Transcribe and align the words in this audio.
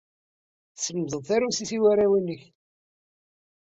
Teslemded 0.75 1.23
tarusit 1.27 1.71
i 1.77 1.79
warraw-inek. 1.83 2.43